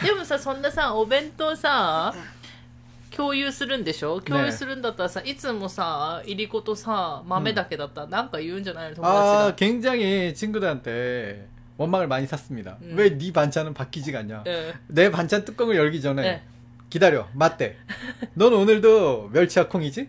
[0.04, 2.14] でもさそんなさお弁当さ
[3.14, 12.76] 共有するんでしょ共有するんだったらさ、いつもさいりことさ豆だけだったらなんか言うんじゃないの友達 아, が 굉장히 친구들한테 원망을 많이 샀습니다.
[12.82, 12.94] 음.
[12.96, 14.44] 왜 네 반찬은 바뀌지가 않냐?
[14.46, 16.42] うん 내 반찬 뚜껑을 열기 전에 네.
[16.88, 17.76] 기다려 맞대.
[18.34, 20.08] 넌 오늘도 멸치와 콩이지?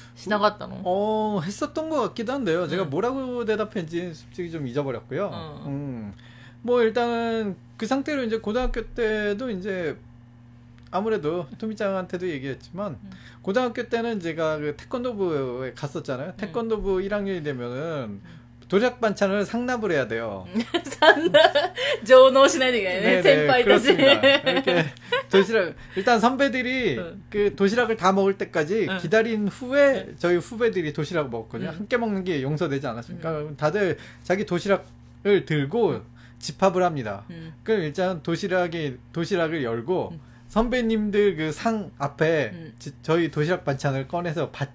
[0.21, 0.81] 지나갔다 너.
[0.83, 2.67] 어 했었던 것 같기도 한데요.
[2.67, 2.89] 제가 네.
[2.89, 5.29] 뭐라고 대답했는지 솔직히 좀 잊어버렸고요.
[5.33, 5.63] 어.
[5.65, 6.13] 음.
[6.61, 9.97] 뭐 일단은 그 상태로 이제 고등학교 때도 이제
[10.91, 13.11] 아무래도 토미짱한테도 얘기했지만 음.
[13.41, 16.29] 고등학교 때는 제가 그 태권도부에 갔었잖아요.
[16.29, 16.37] 음.
[16.37, 17.01] 태권도부 음.
[17.01, 18.21] 1학년이 되면은
[18.71, 20.47] 도작 반찬을 상납을 해야 돼요.
[21.01, 21.73] 상납
[22.05, 23.21] 조노시나 되겠네.
[23.21, 24.13] 센파이 그렇습니다.
[24.13, 24.85] 이렇게
[25.29, 27.21] 도시락 일단 선배들이 응.
[27.29, 28.97] 그 도시락을 다 먹을 때까지 응.
[28.97, 30.15] 기다린 후에 응.
[30.17, 31.71] 저희 후배들이 도시락 먹었거든요.
[31.71, 33.57] 함께 먹는 게 용서되지 않았습니까?
[33.57, 36.03] 다들 자기 도시락을 들고
[36.39, 37.25] 집합을 합니다.
[37.63, 40.13] 그럼 일단 도시락이 도시락을 열고
[40.47, 44.69] 선배님들 그 상 앞에 지, 저희 도시락 반찬을 꺼내서 받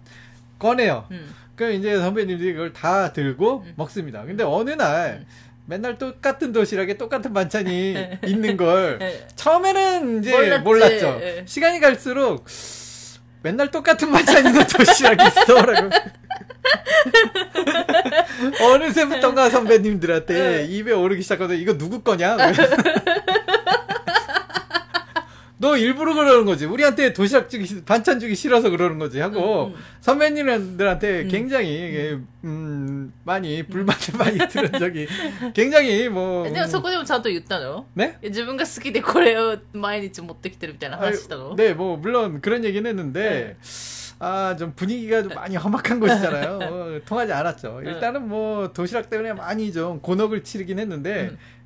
[0.59, 1.09] 꺼내요.
[1.57, 3.73] 그럼 이제 선배님들이 그걸 다 들고 응.
[3.77, 4.25] 먹습니다.
[4.25, 5.27] 근데 어느 날 응.
[5.66, 9.27] 맨날 똑같은 도시락에 똑같은 반찬이 있는 걸 예.
[9.35, 10.62] 처음에는 이제 몰랐지.
[10.62, 11.19] 몰랐죠.
[11.23, 11.42] 예.
[11.47, 12.45] 시간이 갈수록
[13.42, 15.90] 맨날 똑같은 반찬 있는 도시락이 있어라고.
[18.61, 20.64] 어느새부턴가 선배님들한테 예.
[20.66, 21.57] 입에 오르기 시작하거든.
[21.59, 22.37] 이거 누구 거냐?
[25.65, 26.65] 너 일부러 그러는 거지.
[26.65, 29.76] 우리한테 도시락 주기 싫- 반찬 주기 싫어서 그러는 거지 하고 음, 음.
[30.02, 31.28] 선배님들한테 음.
[31.28, 35.08] 굉장히 이게, 음, 많이 불만을 많이 들은 적이
[35.54, 38.17] 굉장히 뭐 えでもそこでもちゃんと言ったの 네?
[38.24, 43.58] え自分が好きでこれを毎日持ってきてるみたいな話したの 네, 뭐 물론 그런 얘기는 했는데
[44.17, 46.60] 아, 좀 분위기가 좀 많이 험악한 곳이잖아요.
[46.62, 47.82] 어, 통하지 않았죠.
[47.84, 51.38] 일단은 뭐 도시락 때문에 많이 좀 곤혹을 치르긴 했는데 음.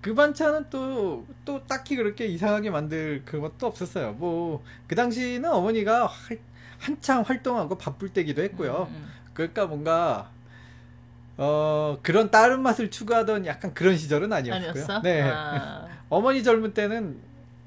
[0.00, 4.12] 그 반찬은 또 또 딱히 그렇게 이상하게 만들 그것도 없었어요.
[4.12, 6.38] 뭐 그 당시는 어머니가 활-
[6.78, 8.88] 한창 활동하고 바쁠 때기도 했고요.
[8.90, 10.30] うん 그러니까 뭔가
[11.36, 14.70] 어 그런 다른 맛을 추구하던 약간 그런 시절은 아니었고요.
[14.70, 15.02] 아니었어?
[15.02, 15.22] 네.
[15.22, 15.86] 아.
[16.10, 17.16] 어머니 젊은 때는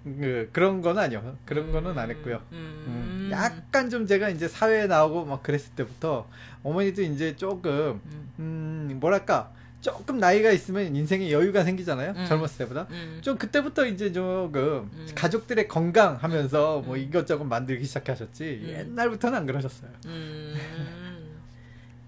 [0.04, 1.38] 그, 그런 건 아니요.
[1.46, 2.42] 그런 거는 안 했고요.
[2.52, 2.84] 음.
[2.88, 6.28] 음, 약간 좀 제가 이제 사회에 나오고 막 그랬을 때부터
[6.64, 8.30] 어머니도 이제 조금 음.
[8.40, 12.14] 음, 뭐랄까, 조금 나이가 있으면 인생에 여유가 생기잖아요.
[12.16, 12.26] 음.
[12.28, 12.88] 젊었을 때보다.
[12.92, 13.20] 음.
[13.22, 15.08] 좀 그때부터 이제 조금 음.
[15.16, 18.64] 가족들의 건강 하면서 뭐 이것저것 만들기 시작하셨지.
[18.68, 19.90] 옛날부터는 안 그러셨어요.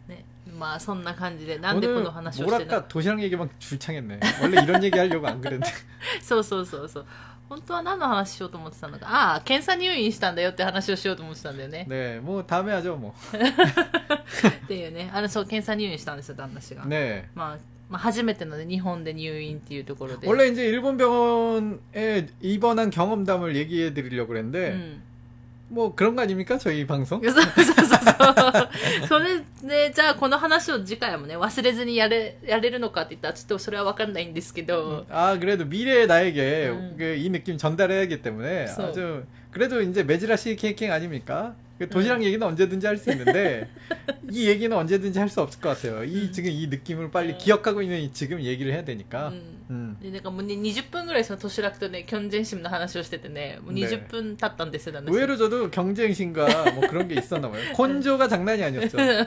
[0.07, 0.23] 네.
[0.45, 2.47] 막 선나 간지데 난데코노 하나 쇼시나.
[2.47, 4.19] 뭐랄까 도시락 얘기만 줄창했네.
[4.41, 5.67] 원래 이런 얘기 하려고 안 그랬는데.
[6.21, 7.03] 소소소소.
[7.48, 13.12] 本当は何の話しようと思ってたのかああ検査入院したんだよって話をしようと思ってたんだよね 네, 뭐 다음에 하죠, 뭐.
[14.64, 17.24] っていうねあのそう検査入院したんですよ旦那氏が、 네.
[17.34, 17.58] まあ、
[17.88, 24.98] まあ初めてので日本で入院っていうところで 원래 이제 일본 병원에 입원한 경험담을 얘기해 드리려고 う 그랬는데
[25.72, 26.56] ん 뭐 그런 거 아닙니까?
[26.56, 27.20] 저희 방송?
[27.22, 29.06] そうそうそうそう。
[29.06, 36.94] それで、じゃあこの話を次回もね、忘れずにやれ、やれるのかって言ったら、ちょっとそれはわかんないんですけど、 아 그래도 미래의 나에게 음.
[36.96, 38.88] 그 이 느낌 전달해야 하기 때문에 그래서.
[38.88, 41.54] 아주 그래도 이제 메지라시 케이킹 아닙니까?
[41.78, 42.24] 그 도시락 음.
[42.24, 43.68] 얘기는 언제든지 할 수 있는데
[44.32, 46.02] 이 얘기는 언제든지 할 수 없을 것 같아요.
[46.02, 46.32] 이 음.
[46.32, 47.38] 지금 이 느낌을 빨리 음.
[47.38, 49.28] 기억하고 있는 이 지금 얘기를 해야 되니까.
[49.28, 49.61] うん。
[49.72, 49.96] 음.
[50.00, 57.60] で、なんかもうね、20分ぐらいその年楽とね、キョンジェンシムの話をしててね、もうね20分経ったんですよ、旦那氏 의외로 저도 경쟁심과 뭐 그런 게 있었나 봐요.
[57.74, 58.96] 건조가 장난이 아니었죠.
[58.96, 59.26] 네,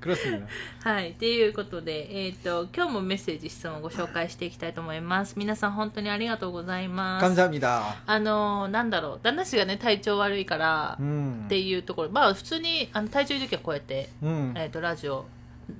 [0.00, 0.46] 그렇습니다.
[0.82, 1.10] はい。
[1.10, 5.34] っていうことで、えっ、と、今日もメッセージ、質問をご紹介していきたいと思います。
[5.36, 7.24] 皆さん本当にありがとうございます。
[7.24, 7.96] 감사합니다.
[8.06, 11.44] あのー、なんだろう、旦那氏がね、体調悪いから、 음.
[11.46, 14.54] っていうところ、まあ普通に、あの、体調いい時はこうやって、 음.
[14.56, 15.26] えっ、と、ラジオ、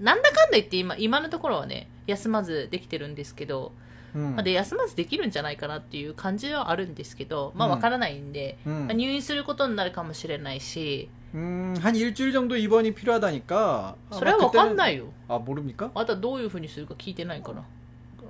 [0.01, 3.73] なんだかんだ言って今、今のところはね、 休まずできてるんですけど、
[4.15, 4.35] 음.
[4.35, 8.87] まあ、で、休まずできるんじゃないかなっていう感じはあるんですけど、まあうんわからないんで、 음.
[8.87, 13.95] まあ入院することになるかもしれないし、 음, 한 일주일 정도 입원이 필요하다니까.
[14.11, 15.13] それはわかんないよ。
[15.29, 15.91] 아, 모릅니까?
[15.95, 17.63] あとはどういうふうにするか聞いてないから。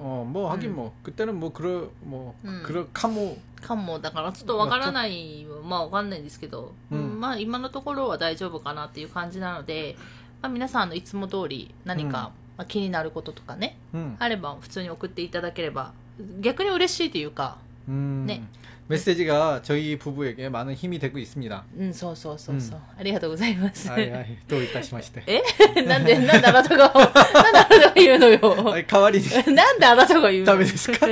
[0.03, 0.77] 어, 뭐 하긴 음.
[0.77, 2.63] 뭐 그때는 뭐 그러 뭐 음.
[2.65, 9.97] 그러 카모 かも、だからちょっとわからない、まあわかんないんですけど、うんうんまあ今のところは大丈夫かなっていう感じなので、
[10.43, 14.17] まあ皆さんあのいつも通り何か、 まあ、気になることとかね、 음.
[14.19, 15.93] あれば普通に送っていただければ、
[16.41, 17.57] 逆に嬉しいというか、
[17.89, 18.25] 음.
[18.27, 18.43] 네.
[18.89, 21.65] 메시지가 저희 부부에게 많은 힘이 되고 있습니다.
[21.79, 22.81] うん、そうそうそうそう。
[22.99, 23.89] ありがとうございます。
[23.89, 25.23] 아이, 아이, 또 이따 시마시대.
[25.29, 28.73] えなんで、なんであなたが、なんであなたが言うのよ。
[28.75, 29.23] 아이, 가와리
[29.55, 31.07] なんであなたが言うの 다음에 됐을까?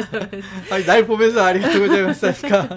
[0.73, 2.69] 아니, 날 보면서 아리가토 고자이마스니까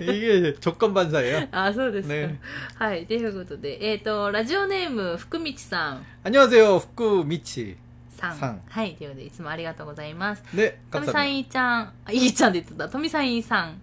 [0.00, 1.48] 이게 조건 반사예요.
[1.50, 2.14] あ、そうですか。
[2.14, 2.38] ね
[2.76, 3.04] はい。
[3.06, 6.04] ということで、えっ、と、ラジオネーム、福道さん。
[6.22, 7.76] 안녕하세요, 후쿠 미치.
[8.20, 8.36] さん。
[8.36, 8.94] さんはい。
[8.94, 10.42] ということで、いつもありがとうございます。
[10.54, 11.24] 네, とみさん、 감사합니다.
[11.26, 11.92] いいちゃん。
[12.04, 12.88] あ、いいちゃんって言ってた。
[12.88, 13.80] とみさん、いいさん。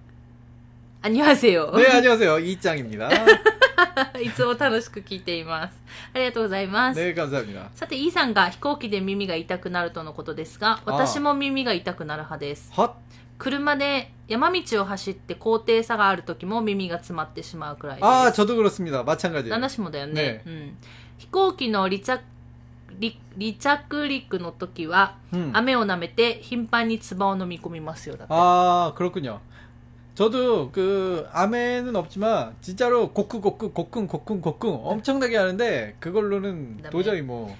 [1.01, 1.71] あにわせよ。
[1.75, 2.39] 네, 안녕하세요.
[2.39, 3.09] 이짱입니다.
[4.21, 5.77] いつも楽しく聞いています。
[6.13, 6.99] ありがとうございます。
[6.99, 7.69] 네, 감사합니다.
[7.75, 12.71] さて、イーさんが飛行機で耳が痛くなるとのことですが、私も耳が痛くなる派です。
[12.73, 12.93] 헛.
[13.37, 18.05] 車で山道を走って高低差がある時も耳が詰まってしまうくらいです。
[18.05, 19.03] 아, 저도 그렇습니다.
[19.03, 19.49] 마찬가지예요.
[19.49, 20.77] 旦那氏もだよね、ねうん。
[21.17, 22.21] 飛行機の離着
[23.01, 25.49] 離離着陸の時は、 음.
[25.53, 28.15] 雨を舐めて頻繁に唾を飲み込みますよ。
[28.17, 28.33] だって。
[28.33, 29.39] 아, 그렇군요.
[30.15, 37.21] 저도 그 암에는 없지만 진짜로 고크 고크 고쿵 고쿵 고쿵 엄청나게 하는데 그걸로는 그다음에- 도저히
[37.23, 37.55] 뭐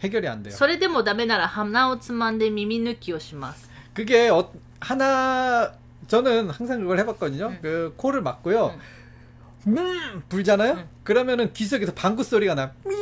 [0.00, 0.54] 해결이 안 돼요.
[0.54, 3.68] それでもダメなら鼻をつまんで耳抜きをします。
[3.92, 5.74] 그게 어, 하나
[6.06, 7.48] 저는 항상 그걸 해봤거든요.
[7.48, 7.58] 응.
[7.60, 8.74] 그 코를 막고요.
[9.66, 10.72] 음, 불잖아요.
[10.78, 10.88] 응.
[11.04, 12.72] 그러면은 귀 속에서 방구 소리가 나.
[12.86, 12.96] 미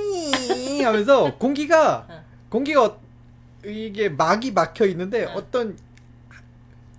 [0.84, 2.24] 하면서 공기가 어.
[2.50, 3.00] 공기가 어,
[3.66, 5.44] 이게 막이 막혀 있는데 어.
[5.52, 5.78] 떤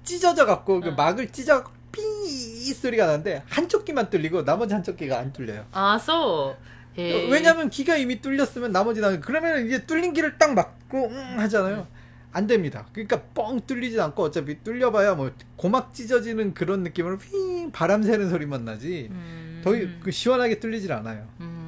[0.05, 0.91] 찢어져 갖고 그 어.
[0.91, 5.67] 그 막을 찢어 삐 소리가 나는데 한쪽 귀만 뚫리고 나머지 한쪽 귀가 안 뚫려요.
[5.73, 6.57] 아, 소.
[6.99, 7.15] 예.
[7.15, 11.87] 어, 왜냐면 귀가 이미 뚫렸으면 나머지 나는 그러면 이제 뚫린 귀를 딱 막고 음 하잖아요.
[12.33, 12.87] 안 됩니다.
[12.93, 18.65] 그러니까 뻥 뚫리지 않고 어차피 뚫려봐야 뭐 고막 찢어지는 그런 느낌으로 휘 바람 새는 소리만
[18.65, 19.09] 나지.
[19.11, 19.61] 음.
[19.65, 21.27] 더그 시원하게 뚫리질 않아요.
[21.41, 21.62] 음.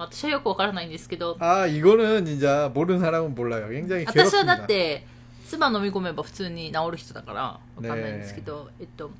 [0.00, 3.68] 私はよくわからないんですけど、 아 이거는 진짜 모르는 사람은 몰라요.
[3.68, 4.64] 굉장히 私はだ 괴롭습니다.
[4.64, 5.06] って、
[5.46, 9.10] 唾飲み込めば普通に治る人だから、わかんないんですけど、えっと、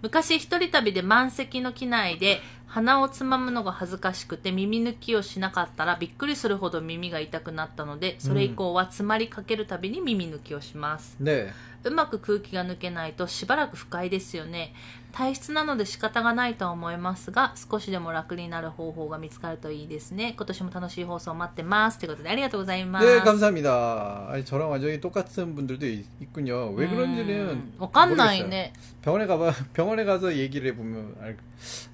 [0.00, 11.16] 昔一人旅で満席の機内で鼻をつまむのが恥ずかしくて耳抜きをしなかったらびっくりするほど耳が痛くなったので、それ以降は詰まりかけるたびに耳抜きをします。
[11.20, 11.52] 네.
[11.84, 14.72] うまく空気が抜けないとしばらく不快ですよね
[15.10, 24.28] 体質なので仕方がないとは思いますが少しでも楽になる方法が見つかるといいですね今年も楽しい放送待ってますということでありがとうございます 네, 감사합니다.
[24.30, 28.48] 아니, 저랑 완전히 똑같은 분들도 있, 군요왜 그런지는 うんわかんない 모르겠어요.
[28.48, 31.36] ね 병원에 가봐 병원에 가서 얘기를 해보면 알,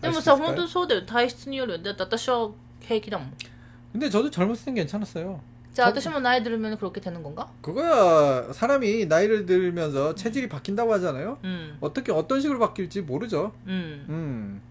[0.03, 0.47] で 알 も 수 さ 있을까요?
[0.49, 3.33] 本当そうだよ体質によるよだって私は平気だもん
[3.93, 5.41] 근데 저도 젊었을 땐 괜찮았어요.
[5.74, 7.52] 자, 아저씨만 어, 나이 들면 그렇게 되는 건가?
[7.62, 11.40] 그거야 사람이 나이를 들면서 체질이 바뀐다고 하잖아요.
[11.44, 11.78] 음.
[11.82, 13.52] 어떻게 어떤 식으로 바뀔지 모르죠.
[13.66, 14.06] 음.
[14.08, 14.62] 음.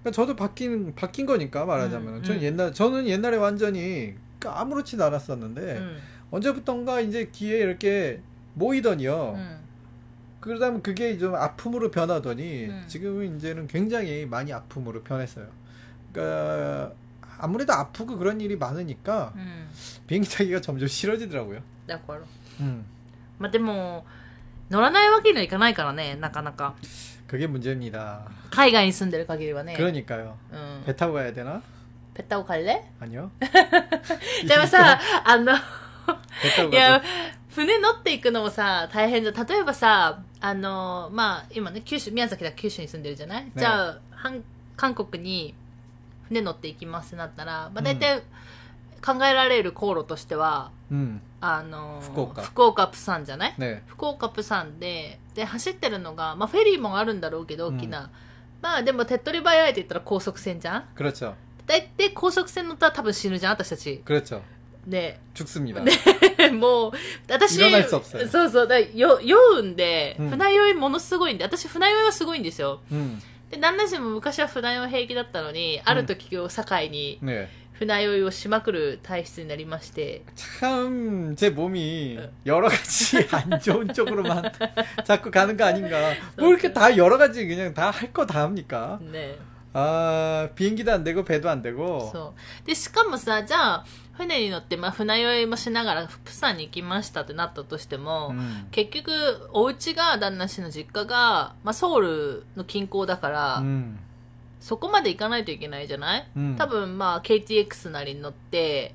[0.00, 2.44] 그러니까 저도 바뀐 바뀐 거니까 말하자면 음, 저는 음.
[2.44, 5.98] 옛날 저는 옛날에 완전히 아무렇지도 않았었는데 음.
[6.30, 8.20] 언제부턴가 이제 귀에 이렇게
[8.54, 9.34] 모이더니요.
[9.36, 9.58] 음.
[10.38, 15.46] 그러다 보면 그게 좀 아픔으로 변하더니 지금은 이제는 굉장히 많이 아픔으로 변했어요.
[16.12, 16.92] 그러니까
[17.41, 19.69] 아무래도 아프고 그런 일이 많으니까 うん
[20.07, 21.61] 비행기 타기가 점점 싫어지더라고요.
[21.87, 22.19] だから
[22.59, 22.85] 음.
[23.39, 24.05] まあでも
[24.69, 26.75] 乗らないわけにはいかないからねなかなか
[27.27, 28.21] 그게 문제입니다.
[28.51, 30.33] 海外に住んでる限りはね 그러니까요.
[30.51, 31.61] うん 배 타고 가야 되나?
[32.13, 33.29] ペッタオカレ 아니요.
[34.47, 35.53] でもさ、あの、
[36.41, 37.03] 배 타고 いや 가서
[37.49, 39.45] 、船乗っていくのもさ、大変じゃん。
[39.45, 44.43] 例えばさ、あの、まあ、今ね、九州、宮崎だ九州に住んでるじゃない、じゃあ、はん
[44.75, 45.53] 韓国に
[46.31, 48.21] 船乗っていきますってなったら、まあ、大体、
[49.05, 51.21] 考えられる航路としては、 음.
[51.39, 53.81] あの、福岡福岡、プサンじゃない 네.
[53.87, 58.09] 福岡、プサンで、で、走ってるのが、まあ、フェリーもあるんだろうけど、大きな。
[58.61, 61.33] まあ、でも、手っ取り早いって言ったら高速船じゃん 그렇죠.
[61.67, 64.01] 大体高速船乗ったら多分死ぬじゃん、私たち。
[64.03, 64.41] 그렇죠.
[64.87, 65.81] で、 죽습니다.
[66.53, 66.91] もう、
[67.29, 72.79] 私、いらないっす없어요 そうそう、だよ酔うんで、うん船酔いものすごいんで、私船酔いはすごいんですよ。
[72.91, 73.21] 음.
[73.51, 77.47] で、旦那氏も昔は船酔い平気だったのに、ある時を境に 네.
[77.73, 84.51] 船酔いをしまくる体質になりまして、 참 제 몸이 여러 가지 안 좋은 쪽으로만
[85.05, 86.11] 자꾸 가는 거 아닌가.
[86.37, 88.99] 뭐 이렇게 다 여러 가지 그냥 다 할 거 다 합니까?
[89.01, 89.37] ね。
[89.73, 92.09] 아 비행기도 안 되고 배도 안 되고.
[92.11, 92.67] そう。
[92.67, 99.12] で、しかもさ、じゃあ、 船に乗って、まあ、船酔いもしながら釜山に行きましたってなったとしても、うん、結局
[99.52, 103.98] お家が旦那氏の実家が、まあ、ソウルの近郊だから、うん、
[104.60, 108.94] そこまで行かないといけないじゃない、うん、多分まあ KTX なりに乗って、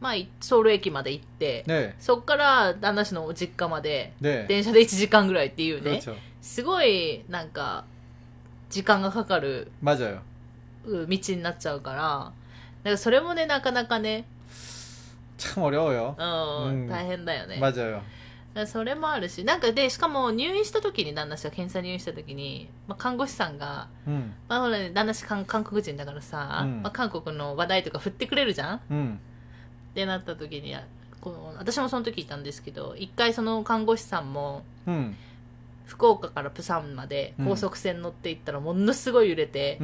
[0.00, 6.00] まあ、ソウル駅まで行って、ね、そこから旦那氏の実家まで、ね、電車で1時間ぐらいっていうね。
[6.40, 7.86] すごいなんか
[8.68, 9.72] 時間がかかる
[10.84, 12.32] 道になっちゃうから。
[12.83, 14.25] だからそれもねなかなかね、
[15.37, 16.15] 참 어려워요.
[16.17, 17.93] うんうん大変だよね 맞아요.
[17.93, 18.03] だか
[18.61, 24.31] らそれもあるしなんかでしかも入院した時に旦那氏が検査入院した時に、まあ、看護師さんが、 음.
[24.47, 29.19] まあほらね、旦那氏韓韓国人だからさ、うんまあ、韓国の話題とか振ってくれるじゃん 음.
[29.91, 30.75] ってなった時に
[31.21, 35.15] この私もその時いたんですけど一回その看護師さんも 음.
[35.85, 39.79] 福岡からプサンまで高速船乗って行ったらものすごい揺れて、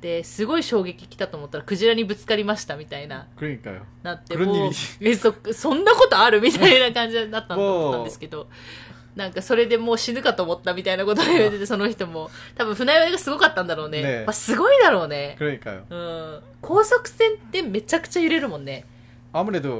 [0.00, 3.26] ってすごい衝撃きたと思ったらクジラにぶつかりましたみたいな。
[4.02, 8.48] なってもうえそそんなことあるみたいな感じだったんですけど
[9.14, 15.36] なんかそれでもう死ぬかと思ったみたいなことを言っててその人も多分船酔いがすごかったんだろうね、ね、まあ、すごいだろうね。
[15.90, 18.86] うん、高速船ってめちゃくちゃ揺れるもんね。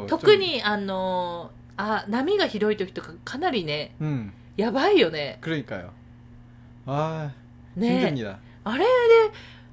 [0.07, 5.39] 特にあのあ波がひどい時とかかなりね、うん、やばいよね。
[6.87, 7.31] あ
[7.77, 8.13] あ、ね、
[8.65, 8.87] あれで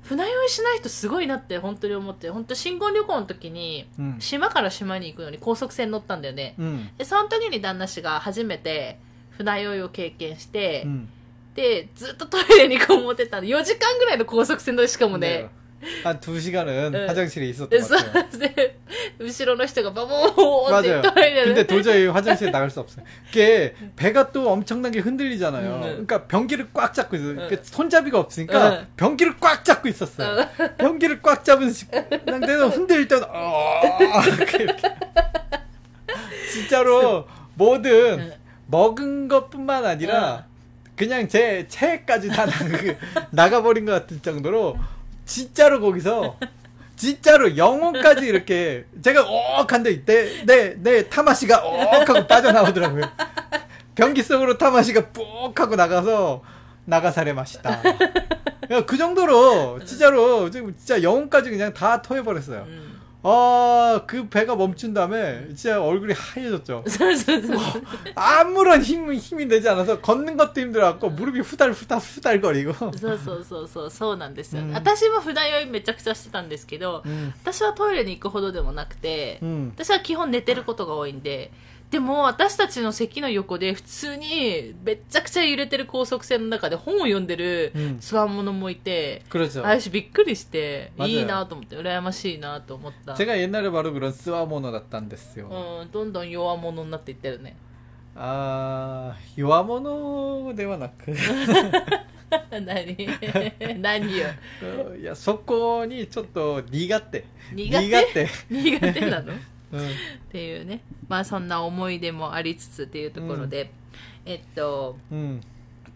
[0.07, 2.29] 船酔いしない人すごいなって本当に思って。
[2.29, 3.89] 本当新婚旅行の時に
[4.19, 8.99] 島から島に行くのに高速船乗ったんだよね、うん、でその時に旦那氏が初めて
[9.31, 11.09] 船酔いを経験して、うん、
[11.55, 13.47] でずっとトイレにこもってたの。
[13.47, 15.49] 4時間ぐらいの高速船でしかもね。
[16.04, 17.06] 한 두 시간은 네.
[17.06, 18.38] 화장실에 있었던 で 것 そ 같아요.
[18.38, 18.78] で、
[19.18, 21.02] 後ろの人がバボーンって 맞아요.
[21.02, 21.66] トイレ 근데 で。
[21.66, 23.04] 도저히 화장실에 나갈 수 없어요.
[23.26, 25.74] 그게 배가 또 엄청나게 흔들리잖아요.
[25.74, 25.88] 음, 네.
[25.90, 27.30] 그러니까 변기를 꽉 잡고 있어요.
[27.30, 27.34] 네.
[27.48, 28.86] 그러니까 손잡이가 없으니까 네.
[28.96, 30.46] 변기를 꽉 잡고 있었어요.
[30.78, 33.90] 변기를 꽉 잡은 상태에서 흔들릴 때도 어,
[34.36, 34.66] 이렇게.
[36.52, 38.38] 진짜로 뭐든 네.
[38.66, 40.46] 먹은 것뿐만 아니라
[40.96, 42.46] 그냥 제 체까지 다
[43.30, 44.76] 나가, 버린것 같은 정도로
[45.27, 46.39] 진짜로 거기서
[46.95, 50.03] 진짜로 영혼까지 이렇게 제가 억 한데
[50.45, 53.03] 내내 타마시가 억 하고 빠져나오더라고요.
[53.93, 56.41] 변기 속으로 타마시가 뿍 하고 나가서
[56.85, 57.83] 나가사레 맛있다.
[58.71, 62.63] 야, 그 정도로 진짜로 지금 진짜 영혼까지 그냥 다 토해버렸어요.
[62.67, 62.96] うん。
[63.24, 66.82] 아, 그 배가 멈춘 다음에 진짜 얼굴이 하얘졌죠.
[66.88, 67.58] そうそうそう。
[68.16, 72.72] 아무런 힘, 힘이 되지 않아서 걷는 것도 힘들어갖고 무릎이 후달후달 후달거리고.
[72.98, 74.62] そうそうそうそう、そうなんですよ。
[74.62, 79.70] うん私も船酔いめちゃくちゃしてたんですけど、 음, 私はトイレに行くほどでもなくて、 음.
[79.76, 81.52] 私は基本寝てることが多いんで、
[81.90, 89.60] でも私たちの席の横で普通にめっちゃくちゃ揺れてる高速船の中で本を読んでるうんつわものもいて、 그렇죠.
[89.60, 93.12] 私びっくりして、 맞아요 いいなと思って、羨ましいなと思った。
[93.14, 95.48] 제가 옛날에 바로 그런 스와모노 났단 데스요.
[95.82, 97.56] うん、どんどん弱者になっていってるね。
[98.14, 101.14] 아, 요아모노 대화 나크.
[102.50, 102.96] 何
[103.82, 104.28] 何よ。
[104.62, 107.24] 어, 야, 속건이 좀또 니가떼.
[107.54, 108.28] 苦手 니가떼.
[108.50, 109.34] 苦手なの
[109.71, 110.81] っていうね。
[111.07, 113.71] まあそんな思い出もありつつっていうところで、
[114.25, 115.41] うん、えっと、うん、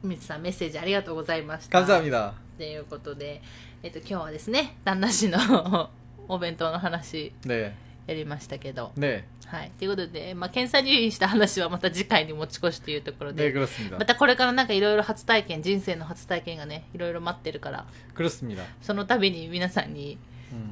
[0.04, 1.86] みつさんメッセージありがとうございました。
[1.86, 2.34] 感謝だ。
[2.58, 3.42] ということで、
[3.84, 5.90] えっと、今日はですね旦那氏の
[6.28, 9.28] お弁当の話やりましたけど、ね。
[9.48, 13.68] はい、ということで、まあ、検査入院した話はまた次回に持ち越しというところで、ね、
[14.00, 17.86] またこれからなんかいろいろ初体験人生の初体験がねいろいろ待ってるから。
[18.82, 20.18] その度に皆さんに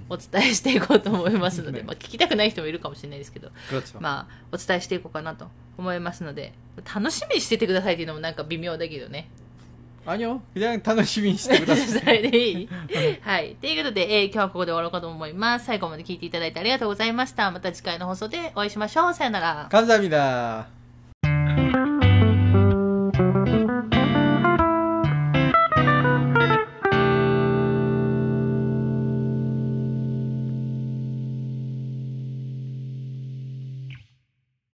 [0.10, 3.52] お伝えしていこうと思いますので、う ん、まあ、聞きたくない人もいるかもしれないですけど、
[4.00, 6.54] まあ、お伝えしていこうかなと思いますので、
[6.94, 9.30] 楽しみにしててくださいっていうのもなんか微妙だけどね。
[10.06, 10.42] あにょ、
[10.84, 11.88] 楽しみにしてください。
[12.00, 12.70] それでいい
[13.22, 13.56] はい。
[13.62, 15.66] ということで、えー、今日はここで終わろうかと思います。
[15.66, 17.52] 最後まで聞いていただいてありがとうございました。
[17.52, 19.14] また次回の放送でお会いしましょう。
[19.14, 19.68] さよなら。
[19.70, 20.79] 感謝みだ。